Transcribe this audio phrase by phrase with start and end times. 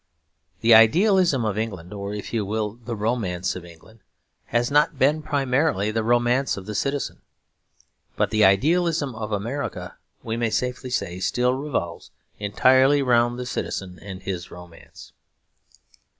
[0.61, 3.99] The idealism of England, or if you will the romance of England,
[4.45, 7.21] has not been primarily the romance of the citizen.
[8.15, 12.09] But the idealism of America, we may safely say, still revolves
[12.39, 15.13] entirely round the citizen and his romance.